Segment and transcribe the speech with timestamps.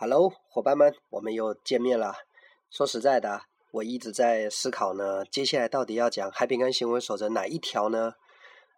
[0.00, 2.14] Hello，伙伴们，我们又见面了。
[2.70, 8.14] 说实在的，我一直在思考呢，接下来到底要讲海饼干行为守则哪一条呢？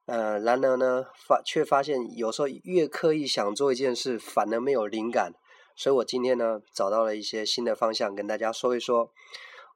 [0.07, 5.35] 呃，然而呢，发却发现有时候越刻意想做一件事，反而没有灵感。
[5.77, 9.11] 所以我今天呢，找到了一些新的方向，跟大家说一说。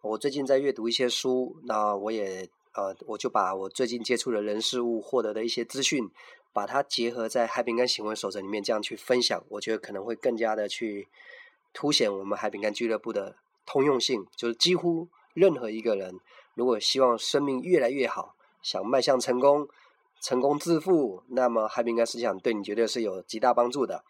[0.01, 6.11] 我最近在阅读一些书，那我也呃，我就把我最近接触的人事物获得的一些资讯。
[6.53, 11.09] 把它结合在海饼干行为守则里面，这样去分享，我觉得可能会更加的去
[11.73, 13.35] 凸显我们海饼干俱乐部的
[13.67, 14.25] 通用性。
[14.37, 16.21] 就是几乎任何一个人，
[16.55, 19.69] 如果希望生命越来越好，想迈向成功、
[20.21, 24.05] 成功致富，那么海饼干思想对你绝对是有极大帮助的。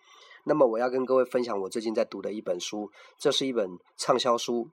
[0.45, 4.69] 那么我要跟各位分享我最近在读的一本书，这是一本畅销书，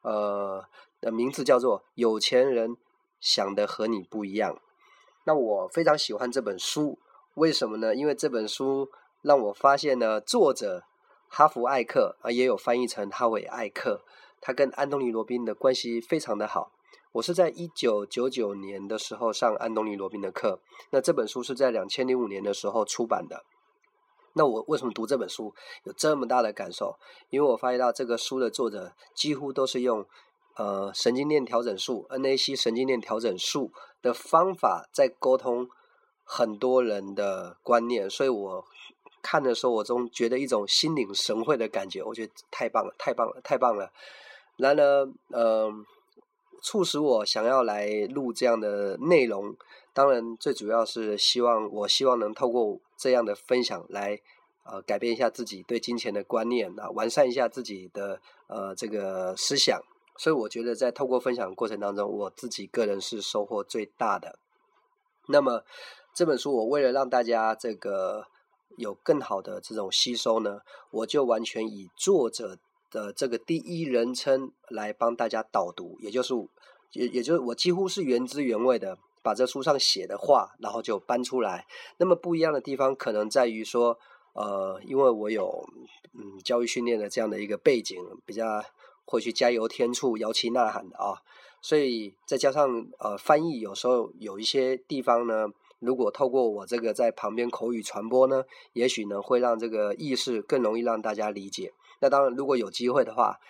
[0.00, 0.64] 呃，
[1.00, 2.76] 的名字叫做《有钱人
[3.22, 4.54] 想的和你不一样》。
[5.24, 6.98] 那我非常喜欢这本书。
[7.34, 7.94] 为什么呢？
[7.94, 8.90] 因为这本书
[9.22, 10.82] 让我发现呢，作者
[11.28, 14.04] 哈弗艾克啊，也有翻译成哈维艾克，
[14.38, 16.72] 他跟安东尼罗宾的关系非常的好。
[17.12, 23.44] 我是在一九九九年的时候上安东尼罗宾的课，那这本书是在两千零五年的时候出版的。
[24.34, 26.98] 那我为什么读这本书有这么大的感受？
[27.30, 30.06] 因为我发现到这个书的作者几乎都是用
[30.56, 35.68] 呃神经链调整术 NAC 神经链调整术的方法在沟通。
[36.24, 38.64] 很多人的观念，所以我
[39.20, 42.02] 看的时候，我总觉得一种心领神会的感觉。
[42.02, 43.92] 我觉得太棒了，太棒了，太棒了。
[44.56, 45.70] 然而，呃，
[46.62, 49.54] 促使我想要来录这样的内容，
[49.92, 54.18] 当然最主要是希望，我希望能透过这样的分享来，
[54.64, 59.82] 呃，改变一下自己对金钱的观念啊，完善一下自己的呃这个思想。
[60.16, 64.38] 所以，我觉得在透过分享过程当中，我自己个人是收获最大的。
[65.28, 65.64] 那么。
[66.14, 68.26] 这本书我为了让大家这个
[68.76, 70.60] 有更好的这种吸收呢，
[70.90, 72.58] 我就完全以作者
[72.90, 76.34] 的这个第一人称来帮大家导读，也就是
[76.92, 81.66] 也也就是我几乎是原汁原味的把这书上写的话，然后就搬出来。
[81.96, 83.98] 那么不一样的地方可能在于说，
[84.34, 85.66] 呃，因为我有
[86.12, 88.62] 嗯教育训练的这样的一个背景，比较
[89.04, 91.22] 会去加油添醋、摇旗呐喊的啊，
[91.60, 95.48] 所以再加上呃翻译，有时候有一些地方呢。
[95.84, 101.72] 如果透过我这个在旁边口语传播呢，也许呢会让这个意识更容易让大家理解。
[101.98, 103.40] 那当然，如果有机会的话，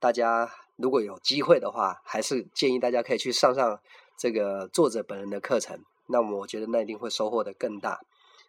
[0.00, 3.78] 大家如果有机会的话，还是建议大家可以去上上
[4.16, 5.78] 这个作者本人的课程。
[6.06, 8.00] 那么我觉得那一定会收获的更大。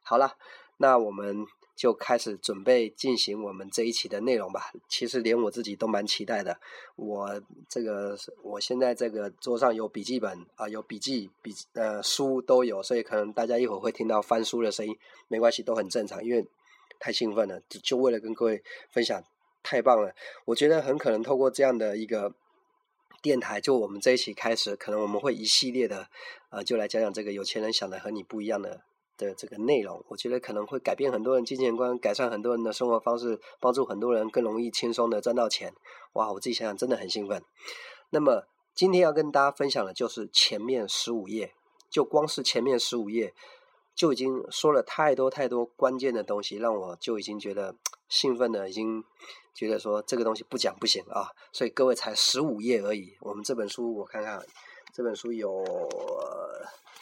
[0.01, 0.38] 好了，
[0.78, 1.46] 那我们。
[1.75, 4.72] 就开始准备进行我们这一期的内容吧。
[4.88, 6.58] 其实连我自己都蛮期待的。
[6.96, 14.97] 我这个我现在这个桌上有笔记本啊，有笔记笔呃书都有，所以可能大家一会儿会听到翻书的声音，
[15.28, 16.24] 没关系，都很正常。
[16.24, 16.47] 因为
[16.97, 19.22] 太兴奋了，就为了跟各位分享，
[19.62, 20.16] 太棒了。
[20.46, 22.34] 我觉得很可能透过这样的一个
[23.22, 26.07] 电台，就我们这一期开始，可能我们会一系列的
[26.52, 28.80] 呃，就来讲讲这个有钱人想的和你不一样的。
[29.17, 35.73] 的这个内容，我觉得可能会改变很多人金钱观，改善很多人的生活方式，帮助很多人更容易轻松的赚到钱。
[36.13, 37.43] 哇，我自己想想真的很兴奋。
[38.09, 41.53] 那么今天要跟大家分享的就是前面十五页，
[41.89, 43.33] 就光是前面十五页
[43.95, 47.75] 就已经说了太多太多关键的东西，让我就已经觉得
[48.09, 49.03] 兴奋的，已经
[49.53, 51.29] 觉得说这个东西不讲不行啊。
[51.51, 54.45] 所以各位才十五页而已，我们这本书我看看，
[54.93, 55.63] 这本书有。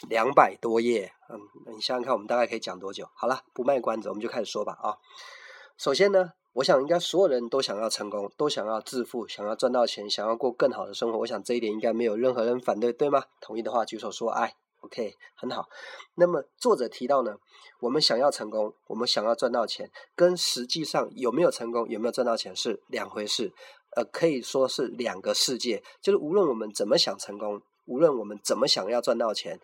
[0.08, 1.40] 两百多页，嗯，
[1.74, 3.08] 你想想看，我们大概可以讲多久？
[3.14, 4.96] 好了，不卖关子，我们就开始说吧啊。
[5.76, 11.18] 首先呢，我想应该所有人都想要成功，都想要致富，想要赚到钱，想要过更好的生活。
[11.18, 13.24] 我想这一点应该没有任何人反对，对吗？
[13.40, 15.68] 同意的话举手说哎，OK，很好。
[16.14, 17.36] 那么作者提到呢，
[17.80, 23.52] 我们想要成功，我们想要赚到钱，跟实际上有没有成功，有没有赚到钱是两回事，
[23.96, 25.82] 呃，可以说是两个世界。
[26.00, 29.58] 就是无论我们怎么想成功，无论我们怎么想要赚到钱。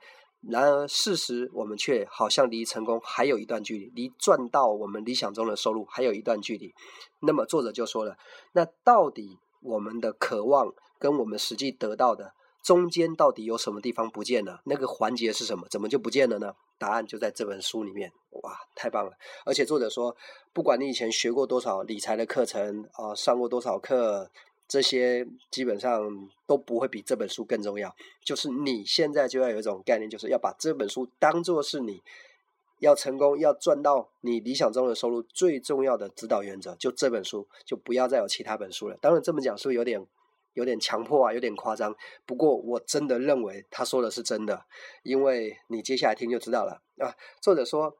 [0.48, 6.74] 然而，事实我们却好像离成功还有一段距离，离赚到我们理想中的收入还有一段距离。
[7.20, 8.16] 那么，作者就说了：
[8.52, 12.32] 那到底我们的渴望跟我们实际得到的
[12.62, 14.62] 中间到底有什么地方不见了？
[14.64, 15.66] 那个环节是什么？
[15.68, 16.54] 怎么就不见了呢？
[16.78, 18.10] 答案就在这本书里面。
[18.42, 19.12] 哇，太棒了！
[19.44, 20.16] 而且作者说，
[20.54, 24.30] 不管你以前学过多少理财的课程啊，上过多少课。
[24.70, 27.92] 这些基本上都不会比这本书更重要。
[28.24, 32.00] 就是你现在就要有一种概念，就是要把这本书当做是你
[32.78, 36.76] 要成功、要赚到你理想中的收入最重要的指导原则。
[36.76, 38.96] 就这本书，就不要再有其他本书了。
[39.00, 40.06] 当然，这么讲是不是有点
[40.54, 41.96] 有点强迫啊，有点夸张。
[42.24, 44.64] 不过，我真的认为他说的是真的，
[45.02, 47.16] 因为你接下来听就知道了啊。
[47.40, 47.96] 作者说，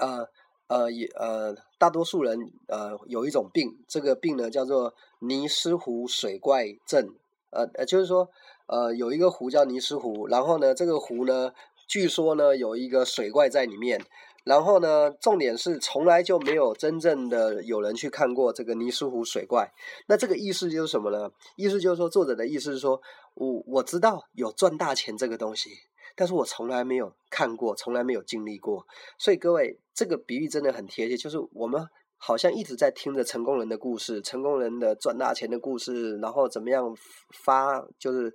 [0.00, 0.28] 呃。
[0.68, 7.14] 呃，也呃，大多数人呃有一种病，这个病呢叫做尼斯湖水怪症。
[7.50, 8.28] 呃呃，就是说，
[8.66, 11.52] 呃，有一个湖叫尼斯湖，然后呢，这个湖呢，
[11.86, 14.00] 据说呢有一个水怪在里面。
[14.44, 19.72] 然后呢，重点是从来就没有真正的有人去看过这个尼斯湖水怪。
[20.06, 21.30] 那这个意思就是什么呢？
[21.56, 23.00] 意思就是说，作者的意思是说，
[23.32, 25.70] 我我知道有赚大钱这个东西，
[26.14, 28.86] 但是我从来没有看过，从来没有经历过。
[29.18, 36.96] 所以各位，这个比喻真的很贴切，就是我们好像一直在听着成功人的故事，成功人的赚大钱的故事，然后怎么样
[37.32, 38.34] 发，就是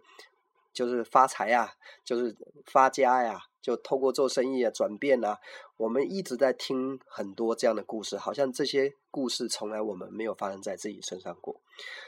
[0.73, 1.73] 就是发财呀，
[2.03, 2.35] 就是
[2.65, 3.41] 发家呀。
[3.61, 5.37] 就透过做生意啊，转变啊，
[5.75, 11.59] 我们一直在听很多这样的故事，好像这些故事从来我们没有发生在自己身上过。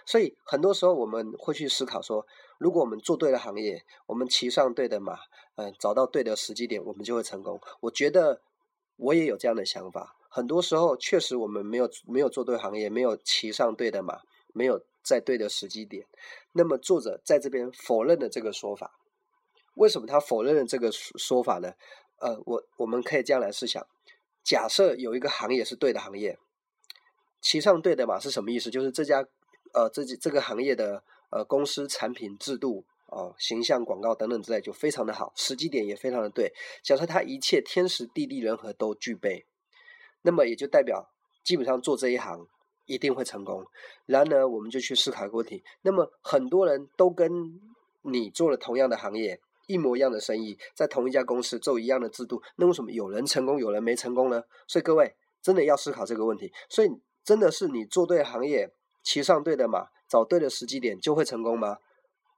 [0.06, 2.26] 所以很多时候我们会去思考说，
[2.58, 5.20] 如果我们做对了行业，我们骑上对的马，
[5.56, 7.59] 嗯，找到对的时机点，我们就会成功。
[7.81, 8.42] 我觉得
[8.95, 10.15] 我也有这样的想法。
[10.30, 14.21] 很多时候确实我们没有没有做对行业，没有骑上对的马，
[14.53, 16.06] 没有在对的时机点。
[16.53, 18.98] 那么作者在这边否认了这个说法。
[19.75, 21.74] 为什么他否认了这个说法呢？
[22.19, 23.86] 呃，我我们可以这样来试想：
[24.44, 26.38] 假设有一个行业是对的行业，
[27.42, 28.69] 骑上对的马是什么意思？
[28.69, 29.25] 就是这家
[29.74, 36.52] 呃这这个行业的呃公司产品制度哦形象广告等等之类就非常的好，时机点也非常的对。
[36.81, 39.46] 假设他一切天时地利人和都具备，
[40.24, 41.12] 那么也就代表
[41.44, 42.48] 基本上做这一行
[42.88, 43.66] 一定会成功。
[44.08, 47.62] 然而，我们就去思考一个问题：那么很多人都跟
[48.02, 49.40] 你做了同样的行业。
[49.68, 54.44] 一模一样的生意，在同一家公司做一样的制度，那为什么有人成功，有人没成功呢？
[54.68, 56.52] 所以各位真的要思考这个问题。
[56.68, 56.90] 所以
[57.24, 58.69] 真的是你做对行业，
[59.02, 61.78] 骑上对的马，找对的时机点就会成功吗？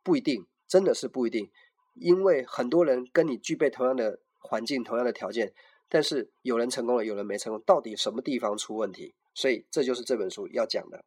[0.04, 1.52] 不一定，真的是不一定。
[1.94, 5.54] 因为很多人跟你具备同样的环境、同样的条件，
[5.88, 9.14] 但是有人成功了，有人没成功，到底什么地方出问题？
[9.36, 11.06] 所以这就是这本书要讲的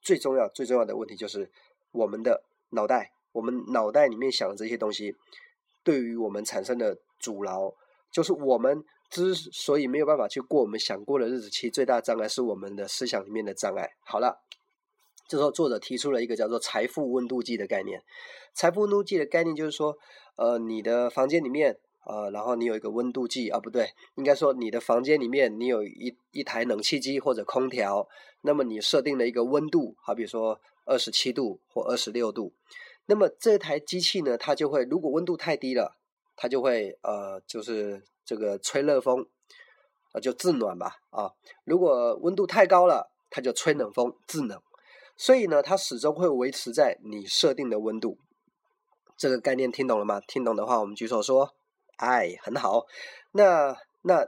[0.00, 1.50] 最重要、最重要的问题，就是
[1.90, 5.16] 我们的脑袋，我们脑袋里面想的这些东西。
[5.82, 7.74] 对于我们产生的阻挠，
[8.12, 13.90] 就是我们之所以没有办法去过我们想过的日子，其实最大障碍是我们的思想里面的障碍。
[14.04, 14.38] 好了，
[15.28, 18.02] 这时候作者提出了一个叫做“财富温度计”的概念。
[18.54, 19.96] 财富温度计的概念就是说，
[20.36, 28.08] 呃，你的房间里面，呃，然后你有一个温度计啊，不对，应该说你的房间里面你有一一台冷气机或者空调，
[28.40, 32.54] 那么你设定了一个温度，好比说二十七度或二十六度。
[33.04, 35.98] 那么这台机器呢，它就会如果温度太低了，
[36.36, 39.26] 它就会呃，就是这个吹热风，
[40.14, 41.32] 呃，就制暖吧啊。
[41.64, 44.58] 如果温度太高了，它就吹冷风制冷。
[45.18, 48.16] 所以呢，它始终会维持在你设定的温度。
[49.18, 50.18] 这个概念听懂了吗？
[50.26, 51.54] 听懂的话，我们举手说，
[51.98, 52.86] 哎，很好。
[53.32, 54.26] 那那。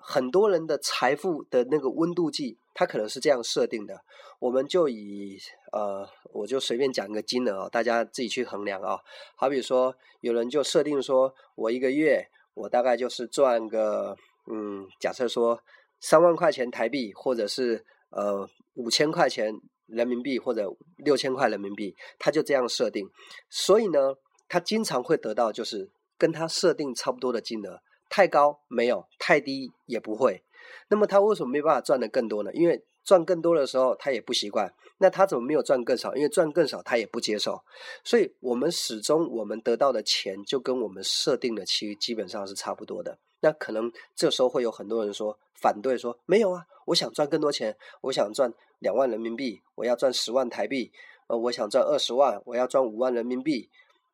[0.00, 4.00] 很多人的财富的那个温度计，它可能是这样设定的。
[4.38, 5.36] 我们就以
[5.72, 9.00] 呃，我就随便讲一个金额啊，大家自己去衡量啊。
[9.34, 14.16] 好比说，有人就设定说，我一个月我大概就是赚个
[14.50, 15.60] 嗯，假设说
[16.00, 19.52] 三万块钱台币，或者是呃五千块钱
[19.88, 23.10] 人民币，或者六千块人民币，他就这样设定。
[23.50, 24.14] 所以呢，
[24.48, 27.80] 他经常会得到就是跟他设定差不多的金额。
[28.10, 30.42] 太高没有，太低也不会。
[30.88, 32.50] 那么他为什么没办法赚的更多呢？
[32.54, 34.72] 因为赚更多的时候他也不习惯。
[35.00, 36.14] 那他怎么没有赚更少？
[36.16, 37.62] 因为赚更少他也不接受。
[38.02, 43.18] 所以我们始终我们得到的钱就跟我们设定的期基本上是差不多的。
[43.40, 50.92] 那可能这时候会有很多人说反对说没有啊，我想赚更多钱，我想赚两万人民币，我要赚十万台币，
[51.26, 53.68] 呃，我想赚二十万，我要赚五万人民币，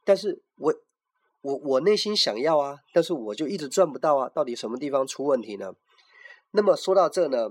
[0.04, 0.75] 但是我。
[1.47, 5.75] 我我内心想要啊，但是我就一直赚不到啊，到底什么地方出问题呢？
[6.52, 7.50] 那么说到这呢，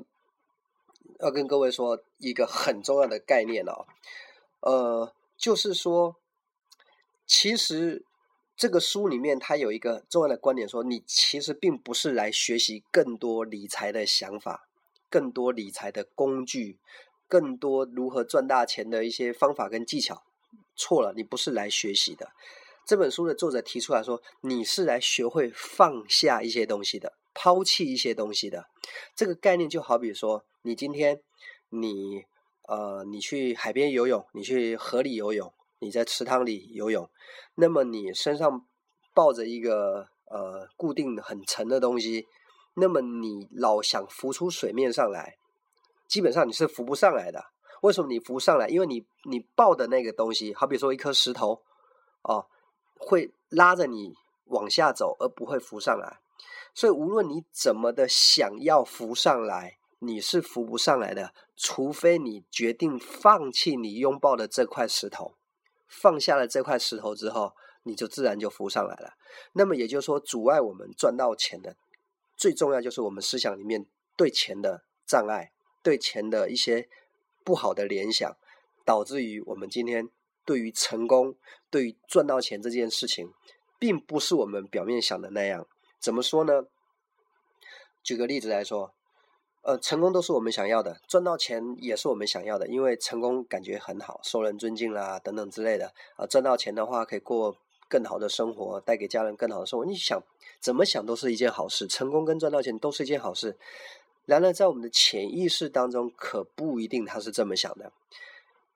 [1.20, 3.86] 要跟各位说一个很重要的概念哦，
[4.62, 6.15] 呃，就是说，
[7.27, 8.03] 其实
[8.58, 14.67] 这个书里面它有一个重要的观点，说你其实并不是来学习更多理财的想法、
[15.13, 16.79] 更多理财的工具、
[17.27, 20.24] 更多如何赚大钱的一些方法跟技巧，
[20.75, 22.32] 错了，你不是来学习的。
[22.84, 28.65] 这本书的作者提出来说：“你是来学会放下一些东西的，抛弃一些东西的。
[29.15, 31.22] 这个概念就好比说，你今天
[31.70, 32.25] 你
[32.63, 37.08] 呃，你去海边游泳，你去河里游泳，你在池塘里游泳，
[37.53, 38.65] 那么你身上
[39.13, 42.25] 抱着一个呃固定很沉的东西，
[42.75, 45.38] 那么你老想浮出水面上来，
[46.08, 47.46] 基本上你是浮不上来的。
[47.82, 48.68] 为什么你浮上来？
[48.68, 51.62] 因为你你抱的那个东西，好比说一颗石头，
[52.24, 52.48] 哦。”
[53.06, 54.13] 会拉着你
[54.46, 56.22] 往下走，而不会浮上来。
[56.74, 65.36] 所以无论你怎么的想要浮上来，你是浮不上来的，除非你决定放弃你拥抱的这块石头，
[65.86, 67.51] 放下了这块石头之后，
[67.84, 69.15] 你就自然就浮上来了。
[69.51, 71.75] 那么也就是说，阻碍我们赚到钱的
[72.44, 73.86] 最重要就是我们思想里面
[74.18, 76.90] 对钱的障碍，对钱的一些
[77.42, 78.36] 不好的联想，
[78.84, 80.10] 导致于我们今天
[80.44, 81.38] 对于成功、
[81.70, 83.32] 对于赚到钱这件事情，
[83.80, 85.66] 并不是我们表面想的那样。
[86.02, 86.66] 怎么说呢？
[88.04, 88.94] 举个例子来说，
[89.62, 95.94] 呃，成功都是我们想要的，赚到钱也是我们想要的，因为成功感觉很好，受人尊敬啦，等等之类的。
[96.18, 97.56] 啊，赚到钱的话，可以过
[97.94, 99.86] 更好的生活，带给家人更好的生活。
[99.86, 100.20] 你想
[100.60, 103.56] 怎么想都是一件好事，成功跟赚到钱都是一件好事。
[104.26, 107.92] 然而，在我们的潜意识当中，可不一定他是这么想的。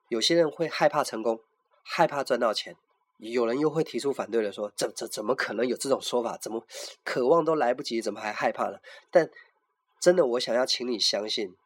[0.08, 1.40] 有些人会害怕成功，
[1.82, 2.76] 害怕赚到钱。
[3.16, 6.38] 有人又会提出反对了，说怎怎怎么可能有这种说法？
[6.38, 6.64] 怎么
[7.02, 8.78] 渴望都来不及，怎么还害怕呢？
[9.10, 9.28] 但
[9.98, 11.56] 真的，我想要请你相信，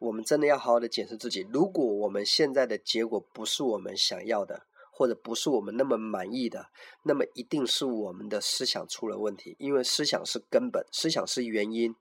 [0.00, 1.46] 我们真的要好好的检视自己。
[1.52, 4.66] 如果我们现在的结果不是我们想要的，
[5.02, 6.68] 或者不是我们那么满意的，
[7.02, 9.56] 那么一定是我们的思想出了问题。
[9.58, 11.96] 因为思想是根本，思想是原因，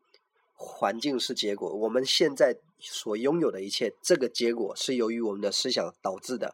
[0.53, 1.73] 环境是结果。
[1.73, 6.53] 我们现在所拥有的一切，这个结果是由于我们的思想导致的。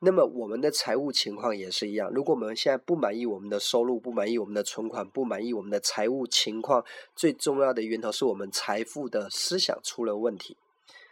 [0.00, 2.10] 那么我们的财务情况也是一样。
[2.12, 6.84] 如果我们现在不满意我们的收入，不满意我们的存款，不满意我们的财务情况，
[7.14, 10.56] 最重要的源头是我们财富的思想出了问题。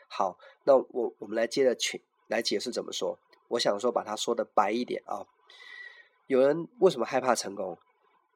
[0.09, 3.21] 好，那我我们来接着去来解释怎么说。
[3.49, 5.27] 我想说把它说的白一点啊。
[6.27, 7.79] 有人为什么害怕成功？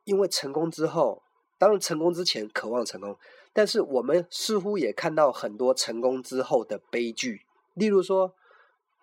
[0.05, 1.23] 因为成功之后，
[1.59, 3.17] 当然成功之前渴望成功，
[3.53, 7.43] 但是我们似乎也看到很多成功之后的悲剧，
[7.75, 8.35] 例如说。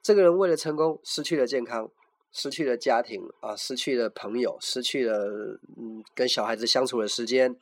[0.01, 1.91] 这个人为了成功，失去了健康，
[2.31, 7.53] 失去了家庭啊，失去了朋友，失去了嗯跟小孩子相处的时间，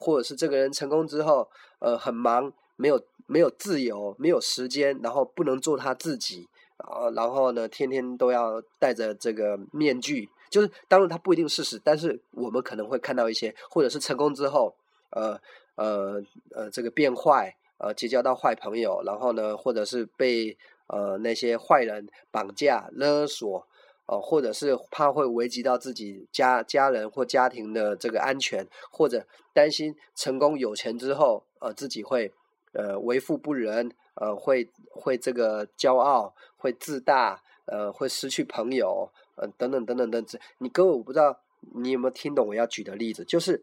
[0.00, 6.48] 或者是这个人成功之后，呃很忙，没有没有自由，没有时间，然后不能做他自己
[6.82, 14.74] 啊，然后呢天天都要戴着这个面具，就是当然他不一定事实，但是我们可能会看到一些，或者是成功之后，
[15.10, 15.40] 呃
[15.76, 16.22] 呃
[16.54, 20.56] 呃这个变坏，呃结交到坏朋友，然后呢或者是被。
[20.88, 23.66] 呃，那些坏人绑架勒索，
[24.04, 29.24] 哦，或者是怕会危及到自己家家人或家庭的这个安全，或者
[29.54, 32.30] 担心成功有钱之后，呃，自己会
[32.72, 40.38] 呃为富不仁，呃，会会这个骄傲，会自大，呃，会失去朋友，呃，等等等等等这。
[40.58, 41.40] 你各位，我不知道
[41.74, 43.62] 你有没有听懂我要举的例子，就是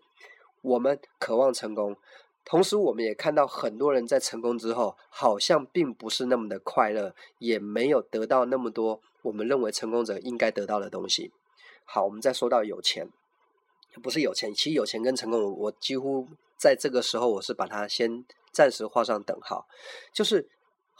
[0.62, 1.96] 我们渴望成功。
[2.46, 11.32] 同时，我们也看到很多人在成功之后，好像并不是那么的快乐，也没有得到那么多我们认为成功者应该得到的东西。
[11.86, 13.08] 好，我们再说到有钱，
[14.02, 16.28] 不是有钱，其实有钱跟成功，我几乎
[16.58, 18.26] 在这个时候我是把它先
[18.60, 19.66] 暂时画上等号，
[20.12, 20.50] 就是。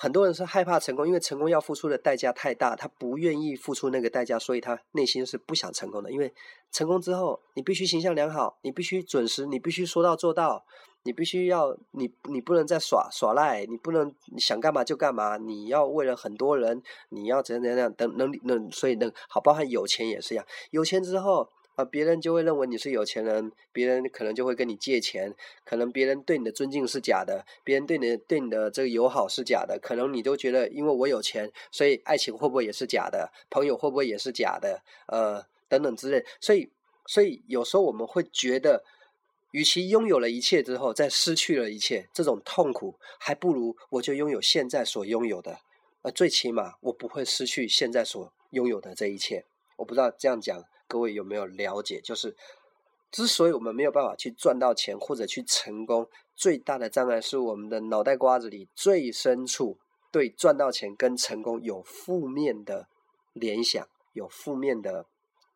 [0.02, 6.10] 很多人是害怕成功，因为成功要付出的代价太大，他不愿意付出那个代价，所以他内心是不想成功的。
[6.10, 6.34] 因为
[6.72, 10.64] 成功之后，你必须形象良好，你必须准时，你必须说到做到，
[11.04, 21.50] 你必须要你你不能再耍耍赖，你不能想干嘛就干嘛，你要为了很多人，你要怎样怎样等能能，所以能好，包含有钱也是一样，有钱之后。
[21.80, 25.34] 啊，别人就会认为你是有钱人，别人可能就会跟你借钱，
[25.64, 36.70] 可能别人对你的尊敬是假的，别人对你对你的这个友好是假的，可能你都觉得因为我有钱，所以爱情会不会也是假的，朋友会不会也是假的，呃，等等之类，所以，
[37.06, 38.84] 所以有时候我们会觉得，
[39.52, 45.58] 与其拥有了一切之后再失去了一切，这种痛苦，还不如我就拥有现在所拥有的，
[46.02, 49.46] 呃，最起码我不会失去现在所拥有的这一切。
[49.78, 50.62] 我不知道这样讲。
[50.90, 52.02] 各位有没有了解？
[52.02, 52.36] 就是
[53.12, 59.78] 之所以我们没有办法去赚到钱或者去成功，最大的障碍是我们的脑袋瓜子里最深处
[60.12, 62.88] 对赚到钱跟成功有负面的
[63.34, 65.06] 联想，有负面的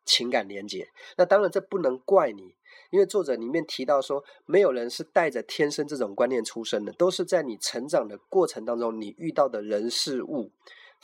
[0.04, 0.88] 情感连接。
[1.16, 2.54] 那当然这不能怪你，
[2.90, 10.52] 因为作者里面提到说，没有人是带着天生这种观念出生的，都是在你成长的过程当中，你遇到的人事物。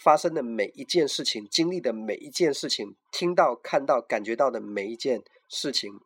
[0.02, 6.00] 发生的每一件事情，经历的每一件事情，听到、看到、感觉到的每一件事情，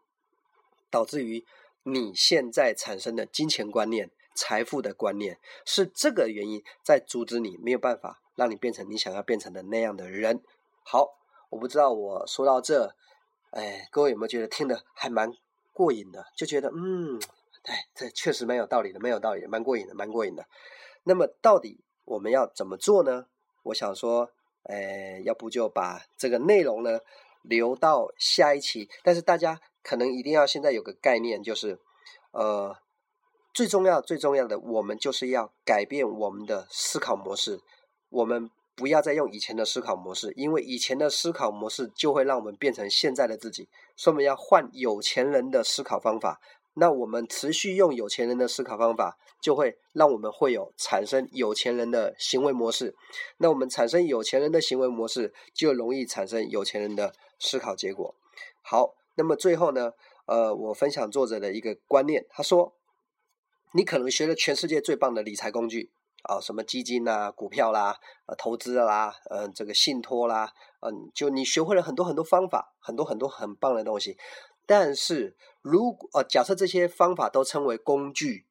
[0.91, 1.45] 导致于
[1.85, 10.43] 你现在产生的金钱观念、财富的观念，是这个原因在阻止你没有办法让你变成你想要变成的那样的人。
[10.83, 11.15] 好，
[11.51, 12.97] 我不知道我说到这，
[13.51, 15.33] 哎，各位有没有觉得听得还蛮
[15.73, 16.27] 过瘾的？
[16.35, 17.21] 就觉得嗯，
[17.63, 20.45] 哎，这确实蛮有道理的，蛮有道理的，蛮过瘾的，蛮过瘾的。
[21.05, 23.27] 那么到底我们要怎么做呢？
[23.65, 24.31] 我想说，
[24.63, 27.01] 呃，要不就把这个内容呢
[27.43, 28.89] 留到下一期。
[29.03, 31.79] 但是大家可能一定要现在有个概念，就是，
[32.31, 32.75] 呃，
[33.53, 37.61] 最重要最重要的，我们就是要改变我们的思考模式，
[38.09, 46.41] 我们不要再用以前的思考模式，因为以前的思考模式就会让我们变成现在的自己，所以我们要换有钱人的思考方法。
[46.75, 52.97] 那我们持续用有钱人的思考方法，就会让我们会有产生有钱人的行为模式。
[53.39, 58.15] 那我们产生有钱人的行为模式，就容易产生有钱人的思考结果。
[58.61, 59.93] 好，那么最后呢，
[60.27, 62.75] 呃，我分享作者的一个观念，他说：
[63.73, 74.17] 你可能学了全世界最棒的理财工具啊，什么基金啦、股票啦、呃投资啦、嗯这个信托啦，嗯，就你学会了很多很多方法，很多很多很棒的东西。
[74.67, 78.47] 但是，如果呃，假设这些方法都称为工具，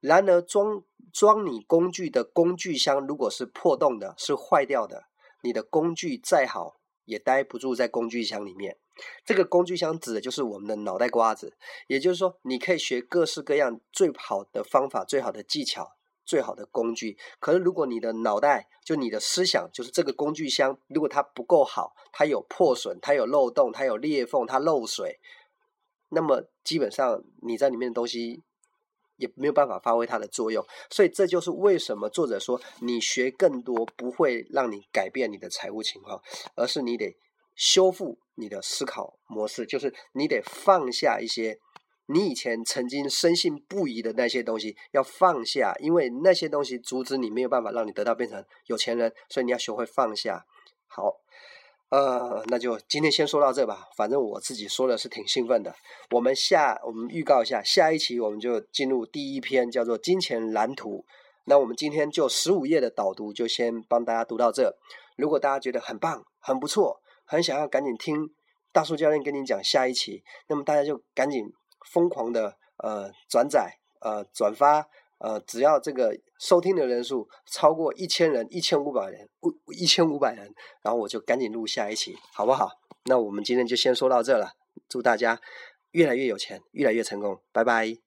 [0.00, 5.04] 然而装装你工具的工具箱如果是破洞的，是坏掉的，
[5.42, 8.76] 你的工具再好也待不住在工具箱里面。
[9.24, 11.56] 这个工具箱指的就是我们的脑袋瓜子，
[11.88, 15.96] 也就是说，你可以学各式各样最好的方法、最好的技巧。
[16.24, 25.20] 最好的工具，可是如果你的脑袋就你的思想就是这个工具箱，如果它不够好，它有破损，它有漏洞，它有裂缝，它漏水，
[26.08, 28.42] 那么基本上你在里面的东西
[29.16, 30.64] 也没有办法发挥它的作用。
[30.90, 36.22] 所以这就是为什么作者说，你学更多不会让你改变你的财务情况，
[36.54, 37.16] 而是你得
[37.54, 41.58] 修复你的思考模式，就是你得放下一些。
[42.06, 50.44] 你以前曾经深信不疑的那些东西要放下，因为那些东西阻止你没有办法让你得到变成有钱人，所以你要学会放下。
[50.86, 51.16] 好，
[51.88, 53.88] 呃，那就今天先说到这吧。
[53.96, 55.74] 反正我自己说的是挺兴奋的。
[56.10, 60.98] 我们下我们预告一下，下一期我们就进入第一篇，叫做《金钱蓝图》。
[61.46, 64.76] 那我们今天就十五页的导读就先帮大家读到这。
[65.16, 68.28] 如果大家觉得很棒、很不错，很想要赶紧听
[68.72, 71.50] 大树教练跟你讲下一期，那么大家就赶紧。
[71.90, 74.88] 疯狂的呃转载呃转发
[75.18, 79.28] 呃，只要这个收听的人数超过一千人，一千五百人，
[79.74, 82.68] 一千五百人，然后我就赶紧录下一期，好不好？
[83.06, 84.52] 那我们今天就先说到这了，
[84.88, 85.40] 祝大家
[85.92, 87.96] 越来越有钱，越来越成功，拜拜。